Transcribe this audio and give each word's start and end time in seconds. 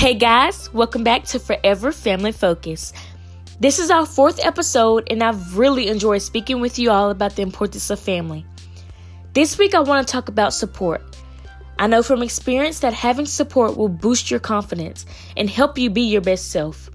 Hey 0.00 0.14
guys, 0.14 0.72
welcome 0.72 1.04
back 1.04 1.24
to 1.24 1.38
Forever 1.38 1.92
Family 1.92 2.32
Focus. 2.32 2.94
This 3.60 3.78
is 3.78 3.90
our 3.90 4.06
fourth 4.06 4.42
episode, 4.42 5.06
and 5.10 5.22
I've 5.22 5.58
really 5.58 5.88
enjoyed 5.88 6.22
speaking 6.22 6.62
with 6.62 6.78
you 6.78 6.90
all 6.90 7.10
about 7.10 7.36
the 7.36 7.42
importance 7.42 7.90
of 7.90 8.00
family. 8.00 8.46
This 9.34 9.58
week, 9.58 9.74
I 9.74 9.80
want 9.80 10.08
to 10.08 10.10
talk 10.10 10.30
about 10.30 10.54
support. 10.54 11.02
I 11.78 11.86
know 11.86 12.02
from 12.02 12.22
experience 12.22 12.78
that 12.78 12.94
having 12.94 13.26
support 13.26 13.76
will 13.76 13.90
boost 13.90 14.30
your 14.30 14.40
confidence 14.40 15.04
and 15.36 15.50
help 15.50 15.76
you 15.76 15.90
be 15.90 16.00
your 16.00 16.22
best 16.22 16.50
self. 16.50 16.88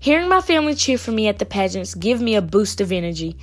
Hearing 0.00 0.28
my 0.28 0.40
family 0.40 0.74
cheer 0.74 0.98
for 0.98 1.12
me 1.12 1.28
at 1.28 1.38
the 1.38 1.46
pageants 1.46 1.94
give 1.94 2.20
me 2.20 2.34
a 2.34 2.42
boost 2.42 2.80
of 2.80 2.90
energy. 2.90 3.38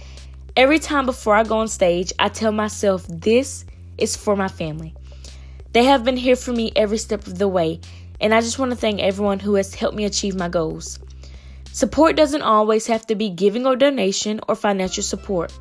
Every 0.58 0.80
time 0.80 1.05
before 1.05 1.36
I 1.36 1.44
go 1.44 1.59
on 1.59 1.70
stage, 1.70 2.11
I 2.20 2.27
tell 2.27 2.52
myself 2.52 3.05
this 3.08 3.63
is 3.97 4.17
for 4.17 4.36
my 4.36 4.50
family. 4.50 4.94
They 5.72 5.86
have 5.86 6.03
been 6.03 6.17
here 6.17 6.36
for 6.36 6.52
me 6.52 6.73
every 6.75 6.97
step 6.97 7.25
of 7.25 7.39
the 7.39 7.47
way, 7.47 7.80
and 8.20 8.34
I 8.34 8.41
just 8.41 8.59
want 8.59 8.72
to 8.72 8.77
thank 8.77 8.99
everyone 8.99 9.40
who 9.40 9.55
has 9.55 9.73
helped 9.73 9.98
me 9.98 10.05
achieve 10.05 10.35
my 10.35 10.49
goals. 10.49 10.99
Support 11.72 12.16
doesn't 12.16 12.41
always 12.41 12.86
have 12.88 13.08
to 13.08 13.16
be 13.16 13.30
giving 13.30 13.66
or 13.66 13.76
donation 13.76 14.39
or 14.48 14.55
financial 14.55 15.03
support, 15.03 15.52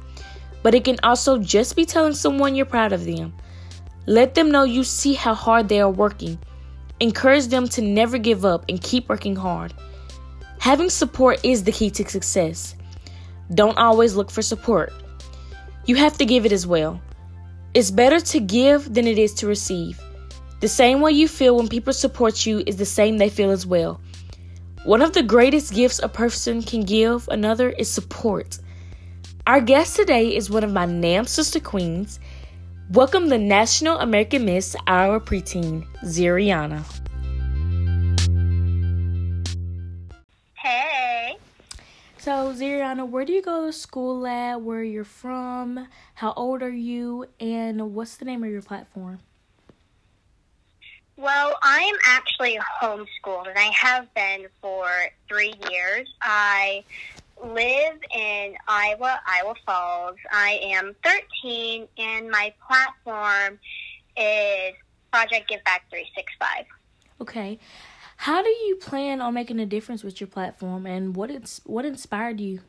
but 0.63 0.75
it 0.75 0.85
can 0.85 0.99
also 1.03 1.39
just 1.39 1.75
be 1.75 1.85
telling 1.87 2.15
someone 2.15 2.55
you're 2.55 2.67
proud 2.67 2.93
of 2.93 3.05
them. 3.05 3.33
Let 4.07 4.35
them 4.35 4.51
know 4.51 4.65
you 4.65 4.85
see 4.85 5.15
how 5.15 5.35
hard 5.35 5.69
they 5.69 5.81
are 5.81 5.91
working. 5.91 6.39
Encourage 7.01 7.47
them 7.47 7.69
to 7.69 7.83
never 7.83 8.19
give 8.19 8.45
up 8.45 8.65
and 8.69 8.81
keep 8.81 9.09
working 9.09 9.37
hard. 9.37 9.73
Having 10.59 10.91
support 10.91 11.45
is 11.45 11.65
the 11.65 11.73
key 11.73 11.91
to 11.91 12.09
success. 12.09 12.77
Don't 13.55 13.79
always 13.79 14.15
look 14.15 14.31
for 14.31 14.43
support. 14.43 14.93
You 15.87 15.97
have 15.97 16.17
to 16.19 16.25
give 16.25 16.47
it 16.47 16.53
as 16.53 16.67
well. 16.67 17.01
It's 17.75 17.91
better 17.91 18.21
to 18.21 18.41
give 18.41 18.93
than 18.93 19.07
it 19.07 19.19
is 19.19 19.35
to 19.35 19.47
receive. 19.47 20.01
The 20.63 20.69
same 20.69 21.01
way 21.01 21.11
you 21.11 21.27
feel 21.27 21.57
when 21.57 21.67
people 21.67 21.93
support 21.93 22.47
you 22.47 22.63
is 22.65 22.77
the 22.77 22.87
same 22.87 23.19
they 23.19 23.29
feel 23.29 23.51
as 23.51 23.67
well. 23.67 24.01
One 24.85 25.03
of 25.03 25.13
the 25.13 25.25
greatest 25.25 25.75
gifts 25.75 25.99
a 25.99 26.09
person 26.09 26.63
can 26.63 26.85
give 26.85 27.27
another 27.27 27.71
is 27.71 27.91
support. 27.91 28.61
Iowa 29.45 29.65
guest 29.65 29.97
today 29.97 30.37
is 30.37 30.51
one 30.51 30.63
of 30.63 30.73
my 30.73 30.87
NAM 30.87 31.27
sister 31.27 31.59
queens. 31.59 32.21
Welcome 32.93 33.29
the 33.29 33.39
National 33.39 33.99
American 33.99 34.45
Miss 34.45 34.77
Our 34.87 35.19
Preteen, 35.19 35.85
Ziriana. 36.05 36.85
Hey. 40.55 41.39
So, 42.19 42.55
Ziriana, 42.55 43.09
where 43.09 43.25
do 43.25 43.33
you 43.33 43.43
go 43.43 43.67
to 43.67 43.73
school 43.73 44.25
at? 44.29 44.63
Where 44.63 44.85
you're 44.85 45.03
from? 45.03 45.89
How 46.15 46.33
old 46.35 46.63
are 46.63 46.71
you? 46.71 47.27
And 47.41 47.97
what's 47.97 48.17
the 48.17 48.27
name 48.27 48.45
of 48.45 48.51
your 48.51 48.63
platform? 48.63 49.19
Well, 51.17 51.57
I'm 51.63 51.95
actually 52.07 52.59
homeschooled, 52.81 53.49
and 53.49 53.59
I 53.59 53.71
have 53.75 54.13
been 54.15 54.47
for 54.61 54.89
three 55.29 55.55
years. 55.71 56.09
I 56.23 56.85
live 57.43 57.99
in 58.15 58.55
Iowa, 58.67 59.21
Iowa 59.27 59.55
Falls. 59.67 60.17
I 60.33 60.59
am 60.63 60.97
13, 61.05 61.87
and 61.99 62.31
my 62.31 62.53
platform 62.67 63.59
is 64.17 64.75
Project 65.13 65.49
Give 65.49 65.63
Back 65.65 65.85
365. 65.91 66.65
Okay. 67.21 67.59
How 68.17 68.43
do 68.43 68.49
you 68.49 68.77
plan 68.77 69.21
on 69.21 69.35
making 69.35 69.61
a 69.61 69.67
difference 69.67 70.03
with 70.03 70.21
your 70.21 70.29
platform, 70.29 70.87
and 70.87 71.15
what 71.15 71.31
it's 71.31 71.61
what 71.65 71.85
inspired 71.85 72.41
you? 72.41 72.61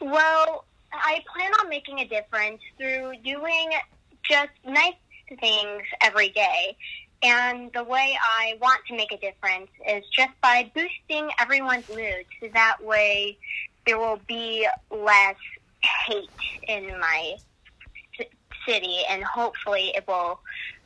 Well, 0.00 0.64
I 0.92 1.22
plan 1.34 1.52
on 1.60 1.68
making 1.68 2.00
a 2.00 2.06
difference 2.06 2.60
through 2.76 3.14
doing 3.24 3.70
just 4.28 4.50
nice 4.66 4.94
things 5.40 5.82
every 6.02 6.28
day. 6.30 6.76
And 7.22 7.70
the 7.72 7.84
way 7.84 8.16
I 8.20 8.58
want 8.60 8.80
to 8.88 8.96
make 8.96 9.12
a 9.12 9.18
difference 9.18 9.70
is 9.88 10.04
just 10.14 10.32
by 10.42 10.70
boosting 10.74 11.30
everyone's 11.38 11.88
mood 11.88 12.24
so 12.40 12.48
that 12.52 12.82
way 12.82 13.38
there 13.86 13.98
will 13.98 14.20
be 14.26 14.66
less 14.90 15.36
hate 16.06 16.28
in 16.68 16.98
my 16.98 17.36
city 18.66 18.98
and 19.08 19.22
hopefully 19.22 19.92
it 19.94 20.04
will 20.06 20.40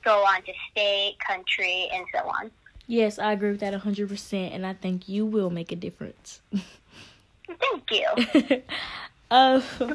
go 0.04 0.24
on 0.24 0.42
to 0.42 0.52
state, 0.70 1.16
country, 1.26 1.88
and 1.92 2.06
so 2.12 2.20
on. 2.28 2.50
Yes, 2.86 3.18
I 3.18 3.32
agree 3.32 3.50
with 3.50 3.60
that 3.60 3.74
100%, 3.74 4.54
and 4.54 4.64
I 4.64 4.72
think 4.72 5.08
you 5.08 5.26
will 5.26 5.50
make 5.50 5.72
a 5.72 5.76
difference. 5.76 6.40
Thank 7.46 7.90
you. 7.90 8.62
uh, 9.30 9.60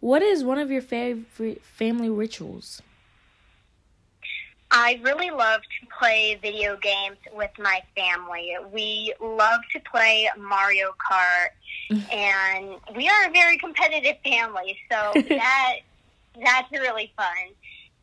what 0.00 0.22
is 0.22 0.44
one 0.44 0.58
of 0.58 0.70
your 0.70 0.82
favorite 0.82 1.64
family 1.64 2.10
rituals? 2.10 2.82
I 4.74 4.98
really 5.02 5.30
love 5.30 5.60
to 5.60 5.86
play 5.98 6.38
video 6.40 6.78
games 6.78 7.18
with 7.34 7.50
my 7.58 7.82
family. 7.94 8.56
We 8.72 9.12
love 9.20 9.60
to 9.72 9.80
play 9.80 10.30
Mario 10.38 10.94
Kart, 11.10 11.48
and 12.10 12.76
we 12.96 13.06
are 13.08 13.28
a 13.28 13.30
very 13.32 13.58
competitive 13.58 14.16
family, 14.24 14.78
so 14.90 15.12
that 15.28 15.76
that's 16.42 16.72
really 16.72 17.12
fun. 17.16 17.26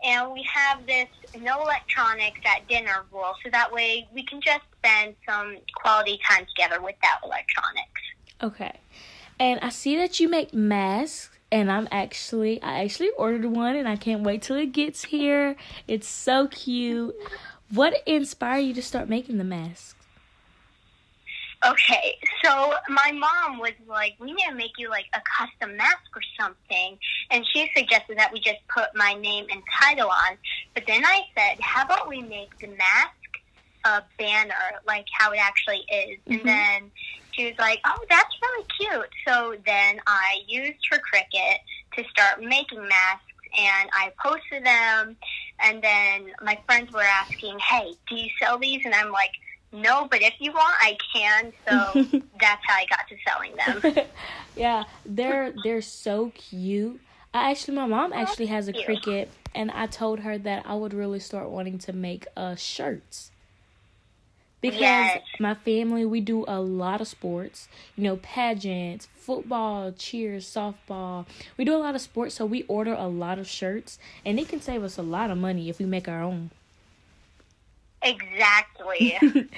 And 0.04 0.32
we 0.32 0.48
have 0.54 0.86
this 0.86 1.08
no 1.42 1.62
electronics 1.64 2.40
at 2.46 2.68
dinner 2.68 3.04
rule, 3.12 3.34
so 3.44 3.50
that 3.52 3.72
way 3.74 4.08
we 4.14 4.24
can 4.24 4.40
just 4.40 4.62
spend 4.78 5.16
some 5.28 5.58
quality 5.76 6.20
time 6.30 6.46
together 6.56 6.82
without 6.82 7.18
electronics. 7.24 8.02
Okay. 8.44 8.80
And 9.40 9.60
I 9.62 9.70
see 9.70 9.96
that 9.98 10.20
you 10.20 10.28
make 10.28 10.54
masks 10.54 11.30
and 11.52 11.72
I'm 11.72 11.88
actually 11.92 12.62
I 12.62 12.84
actually 12.84 13.10
ordered 13.12 13.46
one 13.46 13.76
and 13.76 13.88
I 13.88 13.96
can't 13.96 14.22
wait 14.22 14.42
till 14.42 14.58
it 14.58 14.72
gets 14.72 15.06
here. 15.06 15.56
It's 15.88 16.08
so 16.08 16.48
cute. 16.48 17.16
What 17.72 17.96
inspired 18.06 18.62
you 18.62 18.74
to 18.74 18.82
start 18.82 19.10
making 19.10 19.38
the 19.38 19.44
masks? 19.44 19.96
Okay, 21.66 22.18
so 22.42 22.74
my 22.88 23.12
mom 23.12 23.60
was 23.60 23.74
like, 23.86 24.16
"We 24.18 24.32
need 24.32 24.46
to 24.48 24.56
make 24.56 24.72
you 24.78 24.90
like 24.90 25.08
a 25.14 25.22
custom 25.38 25.76
mask 25.76 26.06
or 26.16 26.22
something," 26.40 26.98
and 27.32 27.46
she 27.52 27.70
suggested 27.76 28.18
that 28.18 28.32
we 28.32 28.40
just 28.40 28.66
put 28.70 28.96
my 28.96 29.14
name 29.16 29.46
and 29.52 29.62
title 29.82 30.10
on. 30.10 30.38
But 30.74 30.88
then 30.88 31.04
I 31.04 31.28
said, 31.38 31.60
"How 31.60 31.84
about 31.84 32.08
we 32.08 32.22
make 32.22 32.58
the 32.60 32.68
mask 32.68 33.42
a 33.84 34.04
banner, 34.18 34.80
like 34.88 35.06
how 35.12 35.32
it 35.32 35.40
actually 35.40 35.84
is?" 35.92 36.20
Mm-hmm. 36.20 36.32
And 36.32 36.46
then 36.48 36.92
she 37.40 37.46
was 37.46 37.56
like, 37.58 37.80
"Oh, 37.86 38.06
that's 38.10 38.36
really 38.42 38.66
cute." 38.78 39.10
So 39.28 39.56
then 39.66 40.00
I 40.06 40.40
used 40.48 40.80
her 40.92 40.98
Cricut 40.98 41.58
to 41.96 42.04
start 42.10 42.42
making 42.44 42.82
masks, 42.82 43.24
and 43.58 43.90
I 43.94 44.12
posted 44.22 44.66
them. 44.66 45.16
And 45.62 45.82
then 45.82 46.34
my 46.42 46.60
friends 46.66 46.92
were 46.92 47.02
asking, 47.02 47.58
"Hey, 47.60 47.94
do 48.10 48.16
you 48.16 48.30
sell 48.42 48.58
these?" 48.58 48.82
And 48.86 48.94
I'm 48.94 49.12
like, 49.12 49.32
"No, 49.72 50.08
but 50.10 50.22
if 50.22 50.34
you 50.40 50.52
want, 50.52 50.76
I 50.82 50.98
can." 51.14 51.54
So 51.68 52.20
that's 52.40 52.62
how 52.68 52.76
I 52.76 52.86
got 52.90 53.08
to 53.08 53.18
selling 53.26 53.56
them. 53.56 54.06
yeah, 54.56 54.84
they're 55.06 55.52
they're 55.52 55.82
so 55.82 56.32
cute. 56.36 57.00
I 57.34 57.52
actually, 57.52 57.76
my 57.76 57.86
mom 57.86 58.12
actually 58.12 58.48
has 58.48 58.68
a 58.68 58.74
Cricut, 58.74 59.28
and 59.54 59.70
I 59.72 59.86
told 59.86 60.22
her 60.22 60.38
that 60.40 60.66
I 60.66 60.74
would 60.74 60.94
really 60.94 61.20
start 61.20 61.50
wanting 61.50 61.78
to 61.80 61.94
make 61.94 62.26
uh 62.36 62.56
shirts 62.56 63.32
because 64.62 64.80
yes. 64.80 65.22
my 65.40 65.54
family 65.54 66.06
we 66.06 66.22
do 66.22 66.46
a 66.48 66.60
lot 66.60 67.02
of 67.02 67.08
sports. 67.08 67.68
You 67.96 68.04
know 68.04 68.18
pageants 68.18 69.08
football 69.16 69.92
cheers 69.92 70.46
softball. 70.46 71.26
We 71.58 71.66
do 71.66 71.76
a 71.76 71.78
lot 71.78 71.96
of 71.96 72.02
sports 72.02 72.36
so 72.36 72.46
we 72.46 72.64
order 72.64 72.94
a 72.94 73.08
lot 73.08 73.40
of 73.40 73.48
shirts 73.48 74.00
and 74.26 74.40
it 74.40 74.50
can 74.50 74.62
save 74.62 74.84
us 74.84 74.98
a 74.98 75.04
lot 75.04 75.32
of 75.32 75.38
money 75.38 75.70
if 75.70 75.80
we 75.80 75.86
make 75.86 76.08
our 76.08 76.22
own. 76.22 76.52
Exactly. 78.02 79.18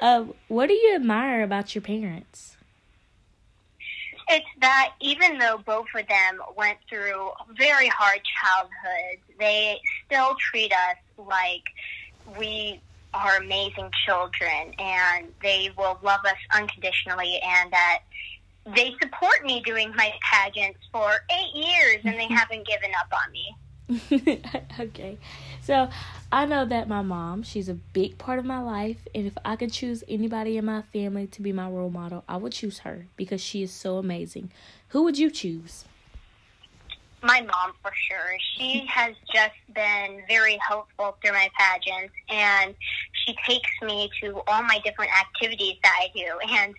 Uh, 0.00 0.24
what 0.48 0.68
do 0.68 0.72
you 0.72 0.94
admire 0.94 1.42
about 1.42 1.74
your 1.74 1.82
parents? 1.82 2.56
It's 4.30 4.46
that 4.60 4.94
even 5.00 5.36
though 5.36 5.58
both 5.58 5.88
of 5.94 6.06
them 6.08 6.40
went 6.56 6.78
through 6.88 7.30
very 7.58 7.88
hard 7.88 8.20
childhoods 8.40 9.20
they 9.38 9.78
still 10.06 10.36
treat 10.38 10.72
us 10.72 10.96
like 11.18 11.64
we 12.38 12.80
are 13.12 13.36
amazing 13.36 13.90
children 14.06 14.74
and 14.78 15.28
they 15.42 15.70
will 15.76 15.98
love 16.02 16.20
us 16.24 16.36
unconditionally 16.54 17.40
and 17.44 17.72
that 17.72 18.00
they 18.74 18.92
support 19.02 19.44
me 19.44 19.62
doing 19.64 19.92
my 19.96 20.12
pageants 20.22 20.78
for 20.92 21.10
eight 21.30 21.54
years 21.54 21.98
and 22.04 22.14
they 22.18 22.28
haven't 22.34 22.66
given 22.66 22.90
up 22.98 23.12
on 23.12 23.32
me. 23.32 23.56
okay. 24.80 25.18
So 25.62 25.88
I 26.30 26.46
know 26.46 26.64
that 26.64 26.88
my 26.88 27.02
mom, 27.02 27.42
she's 27.42 27.68
a 27.68 27.74
big 27.74 28.18
part 28.18 28.38
of 28.38 28.44
my 28.44 28.60
life. 28.60 29.08
And 29.14 29.26
if 29.26 29.36
I 29.44 29.56
could 29.56 29.72
choose 29.72 30.04
anybody 30.08 30.56
in 30.56 30.64
my 30.64 30.82
family 30.82 31.26
to 31.28 31.42
be 31.42 31.52
my 31.52 31.68
role 31.68 31.90
model, 31.90 32.24
I 32.28 32.36
would 32.36 32.52
choose 32.52 32.80
her 32.80 33.06
because 33.16 33.40
she 33.40 33.62
is 33.62 33.72
so 33.72 33.98
amazing. 33.98 34.52
Who 34.88 35.02
would 35.04 35.18
you 35.18 35.30
choose? 35.30 35.84
My 37.22 37.40
mom 37.40 37.72
for 37.82 37.92
sure. 38.08 38.36
She 38.56 38.86
has 38.88 39.14
just 39.32 39.54
been 39.74 40.22
very 40.28 40.58
helpful 40.66 41.16
through 41.22 41.32
my 41.32 41.48
pageants 41.58 42.14
and 42.28 42.74
she 43.24 43.34
takes 43.46 43.70
me 43.82 44.10
to 44.22 44.40
all 44.46 44.62
my 44.62 44.80
different 44.84 45.10
activities 45.18 45.76
that 45.82 45.98
I 46.00 46.08
do 46.14 46.38
and 46.56 46.74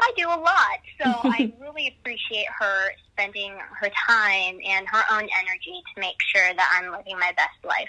I 0.00 0.12
do 0.16 0.26
a 0.26 0.38
lot. 0.38 0.78
So 1.00 1.04
I 1.30 1.52
really 1.60 1.96
appreciate 1.98 2.46
her 2.58 2.90
spending 3.12 3.56
her 3.80 3.90
time 4.08 4.58
and 4.66 4.86
her 4.88 5.02
own 5.10 5.28
energy 5.40 5.82
to 5.94 6.00
make 6.00 6.16
sure 6.34 6.54
that 6.54 6.80
I'm 6.80 6.90
living 6.92 7.18
my 7.18 7.32
best 7.36 7.64
life. 7.64 7.88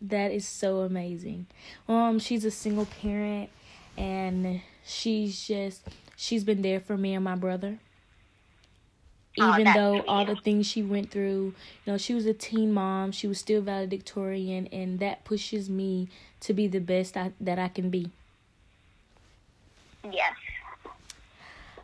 That 0.00 0.32
is 0.32 0.46
so 0.46 0.80
amazing. 0.80 1.46
Um, 1.88 2.18
she's 2.18 2.44
a 2.44 2.50
single 2.50 2.86
parent, 2.86 3.48
and 3.96 4.60
she's 4.84 5.46
just 5.46 5.82
she's 6.16 6.44
been 6.44 6.62
there 6.62 6.80
for 6.80 6.96
me 6.98 7.14
and 7.14 7.24
my 7.24 7.36
brother. 7.36 7.78
Oh, 9.40 9.52
Even 9.52 9.64
that's 9.64 9.76
though 9.76 10.04
all 10.06 10.24
the 10.24 10.36
things 10.36 10.66
she 10.66 10.82
went 10.82 11.10
through, 11.10 11.54
you 11.84 11.92
know, 11.92 11.98
she 11.98 12.14
was 12.14 12.24
a 12.26 12.32
teen 12.34 12.72
mom. 12.72 13.10
She 13.12 13.26
was 13.26 13.38
still 13.38 13.60
valedictorian, 13.62 14.68
and 14.68 14.98
that 15.00 15.24
pushes 15.24 15.68
me 15.68 16.08
to 16.40 16.52
be 16.54 16.66
the 16.68 16.78
best 16.78 17.16
I, 17.16 17.32
that 17.40 17.58
I 17.58 17.68
can 17.68 17.90
be. 17.90 18.10
Yes. 20.10 20.34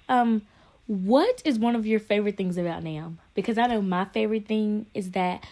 Um, 0.08 0.43
what 0.87 1.43
is 1.44 1.58
one 1.58 1.76
of 1.76 1.87
your 1.87 2.00
favorite 2.00 2.37
things 2.37 2.56
about 2.56 2.82
Nam? 2.82 3.19
Because 3.35 3.58
I 3.58 3.67
know 3.67 3.81
my 3.81 4.05
favorite 4.05 4.47
thing 4.47 4.87
is 4.94 5.12
that 5.12 5.44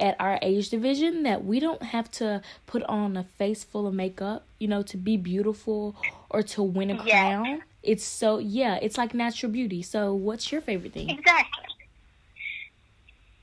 at 0.00 0.16
our 0.18 0.38
age 0.42 0.70
division 0.70 1.22
that 1.22 1.44
we 1.44 1.60
don't 1.60 1.82
have 1.82 2.10
to 2.12 2.42
put 2.66 2.82
on 2.84 3.16
a 3.16 3.24
face 3.24 3.62
full 3.62 3.86
of 3.86 3.94
makeup, 3.94 4.44
you 4.58 4.66
know, 4.66 4.82
to 4.82 4.96
be 4.96 5.16
beautiful 5.16 5.94
or 6.30 6.42
to 6.42 6.62
win 6.62 6.90
a 6.90 6.94
Yes. 7.04 7.10
crown. 7.10 7.62
It's 7.84 8.04
so 8.04 8.38
yeah, 8.38 8.78
it's 8.80 8.96
like 8.98 9.14
natural 9.14 9.52
beauty. 9.52 9.82
So 9.82 10.14
what's 10.14 10.50
your 10.50 10.60
favorite 10.60 10.92
thing? 10.92 11.10
Exactly. 11.10 11.64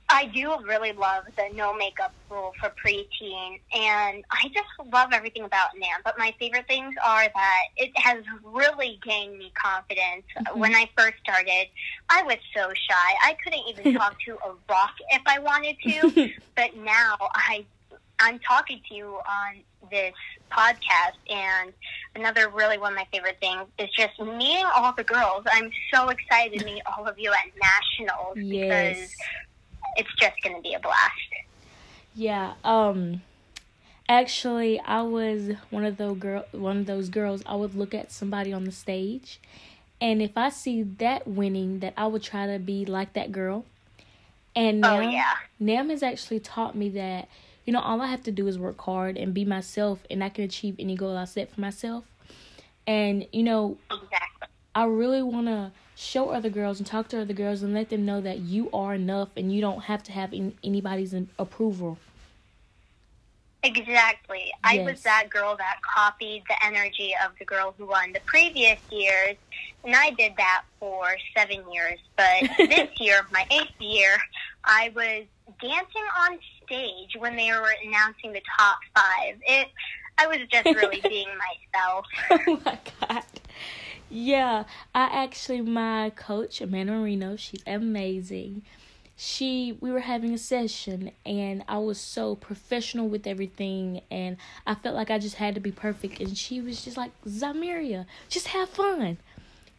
I 0.08 0.26
do 0.26 0.54
really 0.66 0.92
love 0.92 1.24
the 1.36 1.44
no 1.56 1.72
makeup 1.74 2.12
rule 2.28 2.52
for 2.60 2.70
preteen, 2.84 3.60
and 3.72 4.22
I 4.30 4.48
just 4.52 4.68
love 4.92 5.08
everything 5.12 5.44
about 5.44 5.68
NAM. 5.78 6.00
But 6.04 6.18
my 6.18 6.34
favorite 6.38 6.66
things 6.66 6.94
are 7.02 7.28
that 7.34 7.62
it 7.78 7.90
has 7.96 8.22
really 8.44 9.00
gained 9.02 9.38
me 9.38 9.50
confidence. 9.54 10.24
Mhm. 10.36 10.56
When 10.56 10.74
I 10.74 10.90
first 10.98 11.14
started, 11.22 11.68
I 12.10 12.22
was 12.24 12.36
so 12.54 12.68
shy. 12.74 13.14
I 13.24 13.36
couldn't 13.42 13.62
even 13.68 13.94
talk 13.98 14.20
to 14.26 14.32
a 14.44 14.52
rock 14.68 14.92
if 15.10 15.22
I 15.24 15.38
wanted 15.38 15.76
to. 15.82 16.32
but 16.56 16.76
now 16.76 17.16
I 17.34 17.64
I'm 18.20 18.38
talking 18.40 18.82
to 18.88 18.94
you 18.94 19.06
on 19.06 19.62
this 19.92 20.14
podcast 20.50 21.14
and 21.30 21.72
another 22.16 22.48
really 22.48 22.78
one 22.78 22.92
of 22.92 22.96
my 22.96 23.06
favorite 23.12 23.36
things 23.40 23.66
is 23.78 23.88
just 23.96 24.18
meeting 24.20 24.66
all 24.74 24.92
the 24.92 25.04
girls. 25.04 25.44
I'm 25.52 25.70
so 25.94 26.08
excited 26.08 26.58
to 26.58 26.64
meet 26.64 26.82
all 26.86 27.06
of 27.06 27.18
you 27.18 27.32
at 27.32 27.46
nationals 27.60 28.36
yes. 28.36 28.98
because 28.98 29.16
it's 29.96 30.14
just 30.20 30.34
going 30.42 30.56
to 30.56 30.62
be 30.62 30.74
a 30.74 30.80
blast. 30.80 30.98
Yeah, 32.14 32.54
um 32.64 33.22
actually 34.08 34.80
I 34.80 35.02
was 35.02 35.52
one 35.70 35.84
of 35.84 35.96
those 35.96 36.18
girl 36.18 36.44
one 36.50 36.78
of 36.78 36.86
those 36.86 37.08
girls 37.08 37.42
I 37.46 37.54
would 37.54 37.74
look 37.76 37.94
at 37.94 38.10
somebody 38.10 38.52
on 38.52 38.64
the 38.64 38.72
stage 38.72 39.38
and 40.02 40.20
if 40.20 40.36
I 40.36 40.48
see 40.48 40.82
that 40.82 41.28
winning 41.28 41.78
that 41.78 41.94
I 41.96 42.08
would 42.08 42.24
try 42.24 42.46
to 42.48 42.58
be 42.58 42.84
like 42.84 43.12
that 43.12 43.30
girl. 43.30 43.64
And 44.56 44.84
Oh 44.84 45.00
yeah. 45.00 45.34
NAM 45.60 45.90
has 45.90 46.02
actually 46.02 46.40
taught 46.40 46.74
me 46.74 46.88
that, 46.90 47.28
you 47.64 47.72
know, 47.72 47.80
all 47.80 48.00
I 48.00 48.06
have 48.06 48.22
to 48.24 48.32
do 48.32 48.46
is 48.48 48.58
work 48.58 48.80
hard 48.80 49.16
and 49.16 49.32
be 49.32 49.44
myself 49.44 50.00
and 50.10 50.22
I 50.22 50.28
can 50.28 50.44
achieve 50.44 50.76
any 50.78 50.94
goal 50.96 51.16
I 51.16 51.24
set 51.24 51.52
for 51.52 51.60
myself. 51.60 52.04
And, 52.86 53.26
you 53.32 53.42
know, 53.42 53.76
Exactly. 53.90 54.48
I 54.74 54.84
really 54.84 55.22
want 55.22 55.46
to 55.46 55.70
show 55.94 56.30
other 56.30 56.50
girls 56.50 56.78
and 56.78 56.86
talk 56.86 57.08
to 57.08 57.20
other 57.20 57.34
girls 57.34 57.62
and 57.62 57.74
let 57.74 57.90
them 57.90 58.04
know 58.04 58.20
that 58.20 58.40
you 58.40 58.70
are 58.72 58.94
enough 58.94 59.28
and 59.36 59.52
you 59.52 59.60
don't 59.60 59.82
have 59.82 60.02
to 60.04 60.12
have 60.12 60.32
in, 60.32 60.54
anybody's 60.64 61.12
in- 61.12 61.28
approval. 61.38 61.98
Exactly. 63.64 64.52
I 64.64 64.78
was 64.80 65.02
that 65.02 65.30
girl 65.30 65.56
that 65.56 65.76
copied 65.82 66.42
the 66.48 66.66
energy 66.66 67.14
of 67.24 67.30
the 67.38 67.44
girl 67.44 67.74
who 67.78 67.86
won 67.86 68.12
the 68.12 68.20
previous 68.26 68.80
years, 68.90 69.36
and 69.84 69.94
I 69.94 70.10
did 70.10 70.32
that 70.36 70.64
for 70.80 71.06
seven 71.36 71.62
years. 71.72 72.00
But 72.16 72.42
this 72.58 72.88
year, 72.98 73.20
my 73.32 73.46
eighth 73.52 73.80
year, 73.80 74.16
I 74.64 74.90
was 74.96 75.24
dancing 75.60 76.02
on 76.18 76.40
stage 76.66 77.16
when 77.18 77.36
they 77.36 77.50
were 77.50 77.74
announcing 77.84 78.32
the 78.32 78.42
top 78.58 78.78
five. 78.94 79.36
It, 79.46 79.68
I 80.18 80.26
was 80.26 80.38
just 80.50 80.66
really 80.66 81.00
being 81.08 81.28
myself. 81.28 82.06
oh 82.30 82.60
my 82.64 82.78
god. 83.00 83.24
Yeah, 84.14 84.64
I 84.94 85.24
actually 85.24 85.62
my 85.62 86.10
coach 86.10 86.60
Amanda 86.60 86.92
Marino, 86.92 87.36
she's 87.36 87.62
amazing. 87.66 88.62
She 89.16 89.78
we 89.80 89.90
were 89.90 90.00
having 90.00 90.34
a 90.34 90.38
session 90.38 91.12
and 91.24 91.64
I 91.66 91.78
was 91.78 91.98
so 91.98 92.34
professional 92.34 93.08
with 93.08 93.26
everything 93.26 94.02
and 94.10 94.36
I 94.66 94.74
felt 94.74 94.96
like 94.96 95.10
I 95.10 95.18
just 95.18 95.36
had 95.36 95.54
to 95.54 95.60
be 95.60 95.72
perfect 95.72 96.20
and 96.20 96.36
she 96.36 96.60
was 96.60 96.84
just 96.84 96.96
like 96.96 97.12
Zamiria, 97.24 98.04
just 98.28 98.48
have 98.48 98.68
fun. 98.68 99.16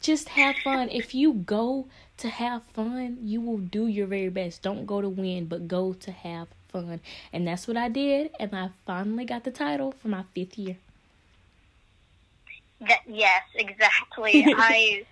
Just 0.01 0.29
have 0.29 0.55
fun. 0.57 0.89
If 0.89 1.13
you 1.13 1.33
go 1.33 1.87
to 2.17 2.27
have 2.27 2.63
fun, 2.73 3.19
you 3.21 3.39
will 3.39 3.59
do 3.59 3.87
your 3.87 4.07
very 4.07 4.29
best. 4.29 4.61
Don't 4.61 4.85
go 4.85 4.99
to 4.99 5.09
win, 5.09 5.45
but 5.45 5.67
go 5.67 5.93
to 5.93 6.11
have 6.11 6.47
fun. 6.73 6.99
And 7.31 7.47
that's 7.47 7.67
what 7.67 7.77
I 7.77 7.87
did 7.87 8.31
and 8.39 8.53
I 8.53 8.71
finally 8.85 9.23
got 9.23 9.45
the 9.45 9.51
title 9.51 9.93
for 9.93 10.09
my 10.09 10.25
5th 10.35 10.57
year. 10.57 10.77
That, 12.81 12.99
yes, 13.07 13.43
exactly. 13.55 14.43
I 14.57 15.05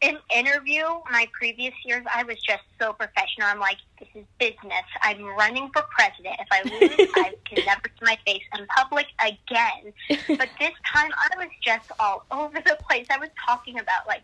in 0.00 0.16
interview 0.34 0.84
my 1.10 1.28
previous 1.32 1.74
years, 1.84 2.04
I 2.12 2.22
was 2.22 2.36
just 2.40 2.62
so 2.80 2.92
professional. 2.94 3.48
I'm 3.48 3.58
like, 3.58 3.76
this 3.98 4.08
is 4.14 4.24
business. 4.38 4.84
I'm 5.02 5.22
running 5.22 5.70
for 5.74 5.82
president. 5.90 6.36
If 6.40 6.48
I 6.50 6.62
lose, 6.62 7.10
I 7.16 7.34
can 7.44 7.64
never 7.66 7.82
see 7.84 8.04
my 8.04 8.18
face 8.26 8.42
in 8.58 8.66
public 8.68 9.06
again. 9.20 9.92
But 10.38 10.48
this 10.58 10.72
time, 10.90 11.10
I 11.12 11.36
was 11.36 11.48
just 11.62 11.90
all 11.98 12.24
over 12.30 12.60
the 12.60 12.78
place. 12.88 13.06
I 13.10 13.18
was 13.18 13.28
talking 13.46 13.78
about 13.78 14.06
like 14.06 14.22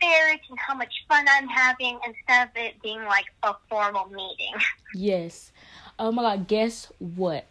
fairs 0.00 0.40
and 0.48 0.58
how 0.58 0.74
much 0.74 0.92
fun 1.08 1.26
I'm 1.28 1.48
having 1.48 1.98
instead 2.06 2.48
of 2.48 2.56
it 2.56 2.80
being 2.82 3.04
like 3.04 3.26
a 3.42 3.54
formal 3.68 4.06
meeting. 4.06 4.54
Yes. 4.94 5.52
Oh 6.02 6.10
my 6.10 6.22
god, 6.22 6.48
guess 6.48 6.92
what? 6.98 7.46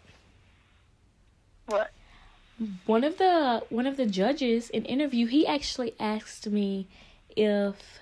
What? 1.68 1.90
One 2.86 3.06
of 3.06 3.18
the 3.18 3.64
one 3.70 3.88
of 3.88 3.96
the 3.96 4.06
judges 4.06 4.70
in 4.70 4.84
interview, 4.84 5.26
he 5.26 5.48
actually 5.48 5.94
asked 6.02 6.48
me 6.48 6.86
if 7.30 8.00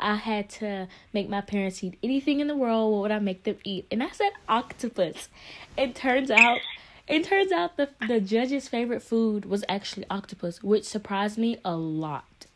I 0.00 0.14
had 0.14 0.48
to 0.60 0.88
make 1.12 1.28
my 1.28 1.42
parents 1.42 1.84
eat 1.84 1.98
anything 2.02 2.40
in 2.40 2.46
the 2.46 2.56
world, 2.56 2.90
what 2.92 3.02
would 3.02 3.10
I 3.10 3.18
make 3.18 3.44
them 3.44 3.58
eat? 3.62 3.88
And 3.90 4.02
I 4.02 4.08
said 4.08 4.30
octopus. 4.48 5.28
It 5.76 5.94
turns 5.94 6.30
out 6.30 6.60
it 7.06 7.24
turns 7.24 7.52
out 7.52 7.76
the 7.76 7.90
the 8.08 8.22
judge's 8.22 8.68
favorite 8.68 9.02
food 9.02 9.44
was 9.44 9.64
actually 9.68 10.06
octopus, 10.08 10.62
which 10.62 10.84
surprised 10.84 11.36
me 11.36 11.58
a 11.62 11.76
lot. 11.76 12.46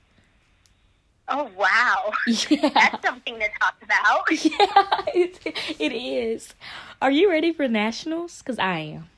Oh 1.29 1.51
wow, 1.57 2.13
Yeah. 2.27 2.69
that's 2.75 3.07
something 3.07 3.39
to 3.39 3.49
talk 3.61 3.75
about. 3.83 4.25
Yeah, 4.31 5.03
it, 5.15 5.41
it 5.79 5.93
is. 5.93 6.55
Are 7.01 7.11
you 7.11 7.31
ready 7.31 7.53
for 7.53 7.67
nationals? 7.69 8.43
Cuz 8.43 8.59
I 8.59 8.79
am. 8.79 9.11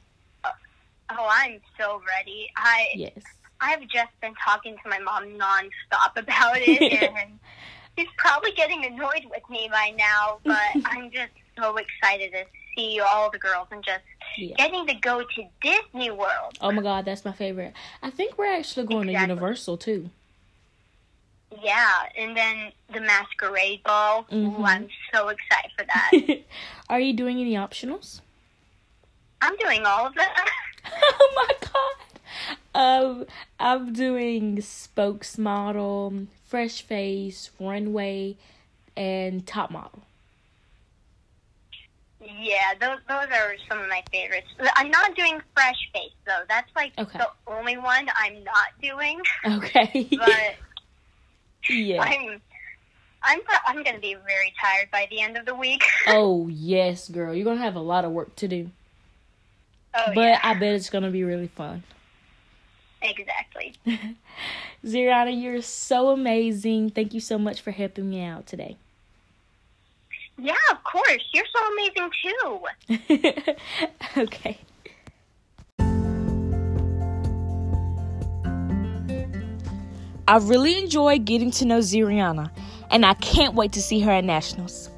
Oh, 0.45 1.29
I'm 1.31 1.61
so 1.79 2.01
ready. 2.17 2.49
I 2.57 2.89
Yes. 2.95 3.23
I've 3.61 3.81
just 3.89 4.11
been 4.21 4.35
talking 4.45 4.77
to 4.83 4.89
my 4.89 4.99
mom 4.99 5.25
nonstop 5.39 6.17
about 6.17 6.59
it, 6.59 6.93
and 7.19 7.39
she's 7.99 8.09
probably 8.19 8.53
getting 8.53 8.85
annoyed 8.85 9.25
with 9.31 9.49
me 9.49 9.69
by 9.71 9.93
now. 9.97 10.39
But 10.45 10.61
I'm 10.85 11.11
just 11.11 11.33
so 11.59 11.77
excited 11.77 12.33
to 12.33 12.45
see 12.77 13.01
all 13.01 13.31
the 13.31 13.39
girls 13.39 13.69
and 13.71 13.83
just 13.85 14.05
Yeah. 14.37 14.55
getting 14.57 14.87
to 14.87 14.95
go 14.95 15.23
to 15.23 15.45
Disney 15.63 16.11
World. 16.11 16.59
Oh 16.61 16.71
my 16.71 16.83
god, 16.83 17.05
that's 17.07 17.25
my 17.25 17.33
favorite. 17.33 17.73
I 18.03 18.11
think 18.11 18.37
we're 18.37 18.53
actually 18.55 18.87
going 18.87 19.07
to 19.07 19.13
Universal 19.15 19.79
too. 19.79 20.11
Yeah, 21.63 21.93
and 22.17 22.37
then 22.37 22.73
the 22.93 23.01
Masquerade 23.01 23.83
Ball. 23.85 24.25
Mhm. 24.31 24.59
Ooh, 24.61 24.65
I'm 24.65 24.89
so 25.13 25.29
excited 25.29 25.71
for 25.79 25.85
that. 25.85 26.41
Are 26.89 27.01
you 27.01 27.13
doing 27.13 27.41
any 27.41 27.55
optionals? 27.55 28.21
I'm 29.41 29.57
doing 29.57 29.85
all 29.87 30.07
of 30.07 30.15
that. 30.15 30.49
oh 31.21 31.33
my 31.35 31.69
god. 31.69 31.97
Um, 32.75 33.27
I'm 33.59 33.93
doing 33.93 34.59
spokesmodel, 34.59 36.27
fresh 36.47 36.83
face, 36.83 37.51
runway, 37.59 38.37
and 38.97 39.47
top 39.47 39.71
model. 39.71 40.01
Yeah, 42.21 42.75
those 42.81 42.99
those 43.09 43.29
are 43.33 43.55
some 43.69 43.79
of 43.81 43.89
my 43.89 44.03
favorites. 44.11 44.49
I'm 44.77 44.91
not 44.91 45.15
doing 45.15 45.41
Fresh 45.55 45.91
Face 45.93 46.13
though. 46.27 46.43
That's 46.49 46.69
like 46.75 46.93
Okay. 46.99 47.19
the 47.19 47.29
only 47.47 47.77
one 47.77 48.09
I'm 48.19 48.43
not 48.43 48.69
doing. 48.83 49.21
Okay. 49.45 50.09
But 50.11 50.57
yeah. 51.71 52.03
I'm 52.03 52.41
I'm 53.23 53.41
I'm 53.67 53.83
gonna 53.83 53.99
be 53.99 54.15
very 54.15 54.53
tired 54.61 54.91
by 54.93 55.07
the 55.11 55.21
end 55.21 55.37
of 55.37 55.47
the 55.47 55.55
week. 55.55 55.83
Oh 56.09 56.49
yes, 56.49 57.09
girl. 57.09 57.35
You're 57.35 57.45
gonna 57.45 57.61
have 57.61 57.75
a 57.77 57.81
lot 57.81 58.05
of 58.05 58.13
work 58.13 58.35
to 58.37 58.49
do, 58.49 58.71
Oh 59.95 60.13
but 60.15 60.21
yeah, 60.21 60.41
I 60.43 60.55
bet 60.55 60.75
it's 60.75 60.91
gonna 60.91 61.11
be 61.11 61.25
really 61.25 61.49
fun. 61.49 61.83
exactly. 63.03 63.75
Ziriana, 64.85 65.41
you're 65.43 65.63
so 65.63 66.11
amazing. 66.11 66.91
Thank 66.91 67.13
you 67.15 67.21
so 67.21 67.39
much 67.39 67.61
for 67.61 67.73
helping 67.73 68.09
me 68.11 68.23
out 68.23 68.47
today. 68.47 68.77
Yeah, 70.39 70.55
of 70.71 70.85
course. 70.85 71.25
You're 71.33 71.47
so 71.53 71.61
amazing 71.73 72.11
too. 72.23 73.51
okay. 74.23 74.59
I 80.29 80.39
really 80.39 80.77
enjoyed 80.77 81.25
getting 81.25 81.53
to 81.53 81.65
know 81.65 81.79
Ziriana, 81.79 82.51
and 82.91 83.07
I 83.07 83.15
can't 83.15 83.55
wait 83.55 83.73
to 83.73 83.83
see 83.83 84.01
her 84.01 84.11
at 84.11 84.25
Nationals. 84.25 84.91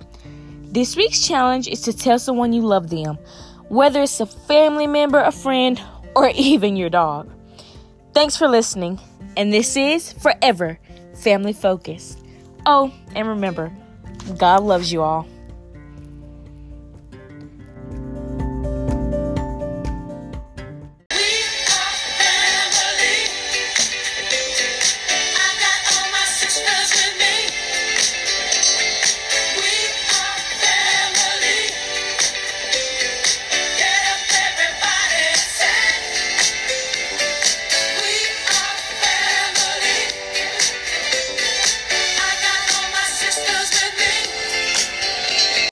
This 0.63 0.97
week's 0.97 1.27
challenge 1.27 1.69
is 1.69 1.83
to 1.83 1.93
tell 1.93 2.19
someone 2.19 2.53
you 2.53 2.63
love 2.63 2.89
them. 2.91 3.19
whether 3.69 4.01
it's 4.03 4.21
a 4.21 4.27
family 4.27 4.87
member, 4.87 5.21
a 5.21 5.31
friend, 5.31 5.81
or 6.17 6.31
even 6.35 6.77
your 6.77 6.89
dog. 6.89 7.31
Thanks 8.15 8.37
for 8.37 8.49
listening, 8.49 8.99
and 9.37 9.53
this 9.53 9.77
is 9.77 10.13
Forever 10.15 10.79
Family 11.15 11.53
Focused. 11.53 12.19
Oh, 12.65 12.93
and 13.15 13.29
remember, 13.29 13.71
God 14.39 14.63
loves 14.63 14.91
you 14.91 15.03
all. 15.03 15.27